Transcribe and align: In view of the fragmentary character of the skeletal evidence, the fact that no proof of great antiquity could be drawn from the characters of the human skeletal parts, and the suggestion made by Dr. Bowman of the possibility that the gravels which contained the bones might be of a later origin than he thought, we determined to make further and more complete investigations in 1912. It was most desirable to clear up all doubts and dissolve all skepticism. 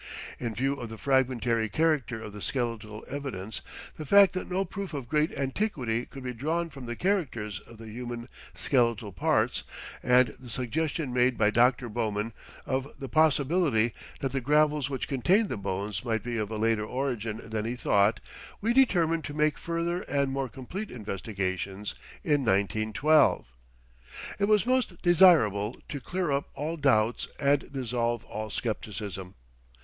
In 0.39 0.55
view 0.55 0.73
of 0.77 0.89
the 0.89 0.97
fragmentary 0.97 1.69
character 1.69 2.19
of 2.23 2.33
the 2.33 2.41
skeletal 2.41 3.05
evidence, 3.07 3.61
the 3.97 4.05
fact 4.07 4.33
that 4.33 4.49
no 4.49 4.65
proof 4.65 4.95
of 4.95 5.07
great 5.07 5.31
antiquity 5.37 6.07
could 6.07 6.23
be 6.23 6.33
drawn 6.33 6.71
from 6.71 6.87
the 6.87 6.95
characters 6.95 7.59
of 7.67 7.77
the 7.77 7.87
human 7.87 8.27
skeletal 8.55 9.11
parts, 9.11 9.61
and 10.01 10.29
the 10.39 10.49
suggestion 10.49 11.13
made 11.13 11.37
by 11.37 11.51
Dr. 11.51 11.87
Bowman 11.87 12.33
of 12.65 12.91
the 12.97 13.09
possibility 13.09 13.93
that 14.21 14.31
the 14.31 14.41
gravels 14.41 14.89
which 14.89 15.07
contained 15.07 15.49
the 15.49 15.55
bones 15.55 16.03
might 16.03 16.23
be 16.23 16.35
of 16.37 16.49
a 16.49 16.57
later 16.57 16.83
origin 16.83 17.39
than 17.51 17.65
he 17.65 17.75
thought, 17.75 18.19
we 18.59 18.73
determined 18.73 19.23
to 19.25 19.35
make 19.35 19.59
further 19.59 20.01
and 20.09 20.31
more 20.31 20.49
complete 20.49 20.89
investigations 20.89 21.93
in 22.23 22.41
1912. 22.43 23.45
It 24.39 24.45
was 24.45 24.65
most 24.65 24.99
desirable 25.03 25.77
to 25.89 26.01
clear 26.01 26.31
up 26.31 26.49
all 26.55 26.75
doubts 26.75 27.27
and 27.39 27.71
dissolve 27.71 28.25
all 28.25 28.49
skepticism. 28.49 29.35